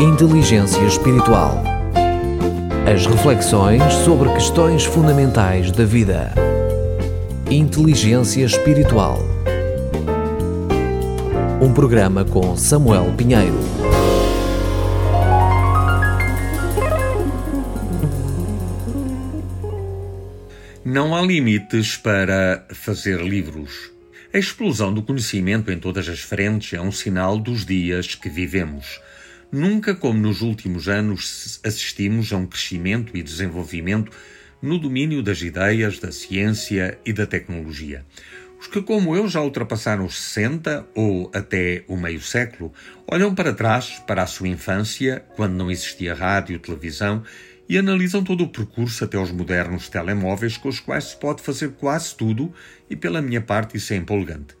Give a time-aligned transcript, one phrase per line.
[0.00, 1.62] Inteligência Espiritual.
[2.90, 6.32] As reflexões sobre questões fundamentais da vida.
[7.50, 9.18] Inteligência Espiritual.
[11.60, 13.58] Um programa com Samuel Pinheiro.
[20.82, 23.90] Não há limites para fazer livros.
[24.32, 28.98] A explosão do conhecimento em todas as frentes é um sinal dos dias que vivemos.
[29.52, 34.12] Nunca como nos últimos anos assistimos a um crescimento e desenvolvimento
[34.62, 38.06] no domínio das ideias, da ciência e da tecnologia.
[38.60, 42.72] Os que, como eu, já ultrapassaram os 60 ou até o meio século,
[43.08, 47.24] olham para trás, para a sua infância, quando não existia rádio, televisão,
[47.68, 51.70] e analisam todo o percurso até os modernos telemóveis com os quais se pode fazer
[51.72, 52.52] quase tudo,
[52.88, 54.54] e pela minha parte isso é empolgante.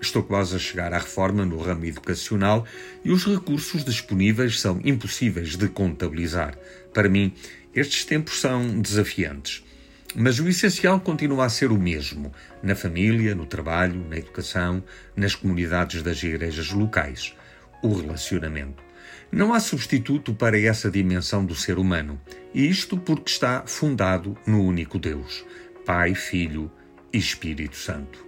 [0.00, 2.64] Estou quase a chegar à reforma no ramo educacional
[3.04, 6.56] e os recursos disponíveis são impossíveis de contabilizar.
[6.94, 7.32] Para mim,
[7.74, 9.64] estes tempos são desafiantes.
[10.14, 12.32] Mas o essencial continua a ser o mesmo:
[12.62, 14.82] na família, no trabalho, na educação,
[15.14, 17.34] nas comunidades das igrejas locais
[17.82, 18.82] o relacionamento.
[19.30, 22.20] Não há substituto para essa dimensão do ser humano,
[22.54, 25.44] e isto porque está fundado no único Deus,
[25.84, 26.70] Pai, Filho
[27.12, 28.27] e Espírito Santo.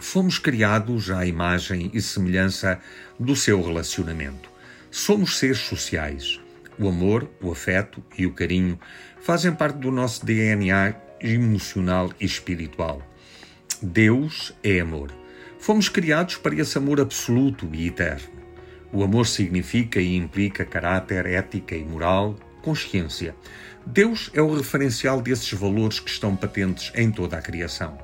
[0.00, 2.78] Fomos criados à imagem e semelhança
[3.18, 4.48] do seu relacionamento.
[4.90, 6.40] Somos seres sociais.
[6.78, 8.78] O amor, o afeto e o carinho
[9.20, 13.02] fazem parte do nosso DNA emocional e espiritual.
[13.82, 15.12] Deus é amor.
[15.58, 18.38] Fomos criados para esse amor absoluto e eterno.
[18.92, 23.34] O amor significa e implica caráter, ética e moral, consciência.
[23.84, 27.98] Deus é o referencial desses valores que estão patentes em toda a criação.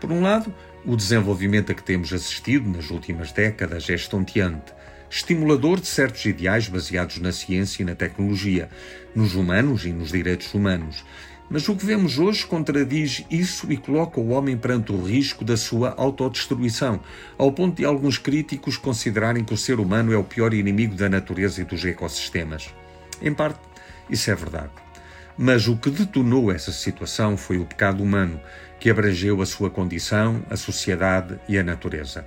[0.00, 0.54] Por um lado,
[0.88, 4.72] o desenvolvimento a que temos assistido nas últimas décadas é estonteante,
[5.10, 8.70] estimulador de certos ideais baseados na ciência e na tecnologia,
[9.14, 11.04] nos humanos e nos direitos humanos,
[11.50, 15.58] mas o que vemos hoje contradiz isso e coloca o homem perante o risco da
[15.58, 17.00] sua autodestruição,
[17.36, 21.10] ao ponto de alguns críticos considerarem que o ser humano é o pior inimigo da
[21.10, 22.74] natureza e dos ecossistemas.
[23.20, 23.60] Em parte,
[24.08, 24.70] isso é verdade.
[25.40, 28.40] Mas o que detonou essa situação foi o pecado humano,
[28.80, 32.26] que abrangeu a sua condição, a sociedade e a natureza.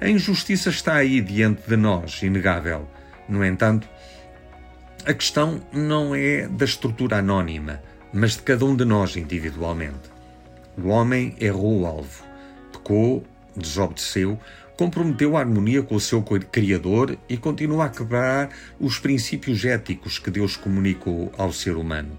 [0.00, 2.88] A injustiça está aí diante de nós, inegável.
[3.28, 3.88] No entanto,
[5.06, 7.80] a questão não é da estrutura anónima,
[8.12, 10.10] mas de cada um de nós individualmente.
[10.76, 12.24] O homem errou o alvo,
[12.72, 13.24] pecou,
[13.56, 14.38] desobedeceu,
[14.76, 20.30] comprometeu a harmonia com o seu Criador e continua a quebrar os princípios éticos que
[20.30, 22.18] Deus comunicou ao ser humano.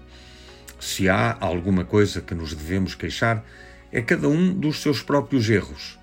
[0.80, 3.44] Se há alguma coisa que nos devemos queixar,
[3.92, 5.98] é cada um dos seus próprios erros,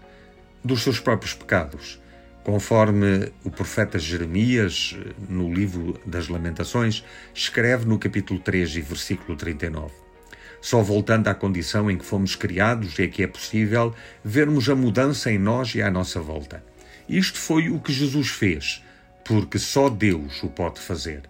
[0.63, 1.99] dos seus próprios pecados.
[2.43, 4.95] Conforme o profeta Jeremias,
[5.27, 9.91] no livro das Lamentações, escreve no capítulo 3 e versículo 39.
[10.61, 15.31] Só voltando à condição em que fomos criados é que é possível vermos a mudança
[15.31, 16.63] em nós e à nossa volta.
[17.09, 18.83] Isto foi o que Jesus fez,
[19.25, 21.23] porque só Deus o pode fazer.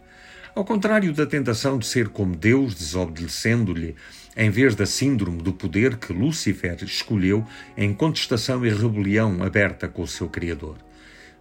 [0.57, 3.95] Ao contrário da tentação de ser como Deus, desobedecendo-lhe,
[4.35, 7.45] em vez da síndrome do poder que Lúcifer escolheu
[7.77, 10.77] em contestação e rebelião aberta com o seu Criador.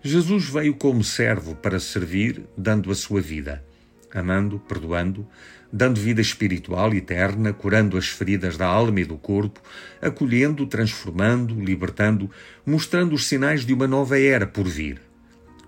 [0.02, 3.64] Jesus veio como servo para servir, dando a sua vida,
[4.12, 5.26] amando, perdoando,
[5.72, 9.62] dando vida espiritual eterna, curando as feridas da alma e do corpo,
[10.02, 12.30] acolhendo, transformando, libertando,
[12.66, 15.05] mostrando os sinais de uma nova era por vir.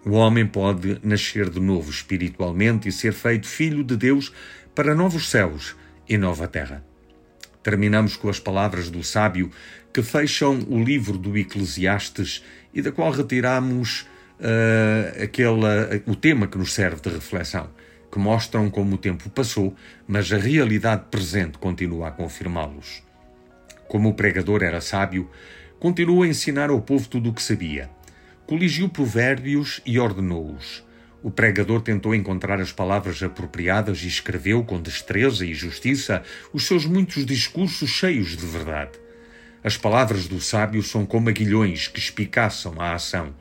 [0.04, 4.32] O homem pode nascer de novo espiritualmente e ser feito filho de Deus
[4.74, 5.76] para novos céus
[6.08, 6.84] e nova terra.
[7.62, 9.50] Terminamos com as palavras do sábio
[9.92, 14.06] que fecham o livro do Eclesiastes e da qual retiramos
[14.38, 17.68] uh, o tema que nos serve de reflexão,
[18.10, 19.74] que mostram como o tempo passou,
[20.06, 23.02] mas a realidade presente continua a confirmá-los.
[23.88, 25.28] Como o pregador era sábio,
[25.80, 27.90] continuou a ensinar ao povo tudo o que sabia.
[28.48, 30.82] Coligiu provérbios e ordenou-os.
[31.22, 36.86] O pregador tentou encontrar as palavras apropriadas e escreveu com destreza e justiça os seus
[36.86, 38.92] muitos discursos cheios de verdade.
[39.62, 43.34] As palavras do sábio são como aguilhões que espicaçam a ação,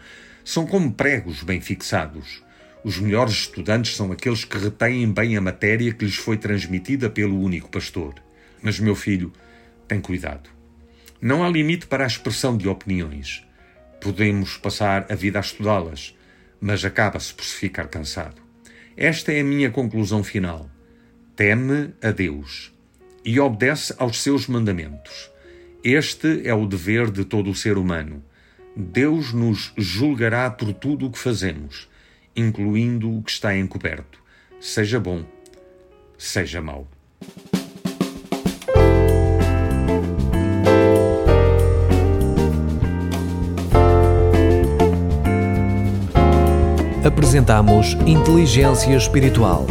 [0.43, 2.43] são como pregos bem fixados.
[2.83, 7.41] Os melhores estudantes são aqueles que retêm bem a matéria que lhes foi transmitida pelo
[7.41, 8.15] único pastor.
[8.61, 9.31] Mas, meu filho,
[9.87, 10.49] tem cuidado.
[11.21, 13.46] Não há limite para a expressão de opiniões.
[14.01, 16.15] Podemos passar a vida a estudá-las,
[16.59, 18.41] mas acaba-se por se ficar cansado.
[18.95, 20.69] Esta é a minha conclusão final.
[21.35, 22.73] Teme a Deus
[23.23, 25.29] e obedece aos seus mandamentos.
[25.83, 28.23] Este é o dever de todo o ser humano
[28.75, 31.89] Deus nos julgará por tudo o que fazemos
[32.37, 34.21] incluindo o que está encoberto,
[34.59, 35.25] seja bom,
[36.15, 36.87] seja mau.
[47.07, 49.65] Apresentamos Inteligência Espiritual.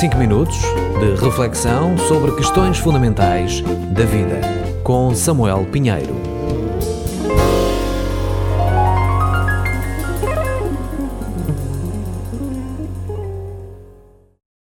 [0.00, 0.56] 5 minutos
[0.98, 3.60] de reflexão sobre questões fundamentais
[3.90, 4.40] da vida,
[4.82, 6.35] com Samuel Pinheiro.